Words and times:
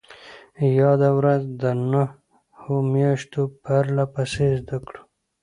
ياده 0.79 1.09
ورځ 1.19 1.41
د 1.61 1.63
نهو 1.91 2.75
مياشتو 2.93 3.41
پرلهپسې 3.63 4.47
زدهکړو 4.59 5.01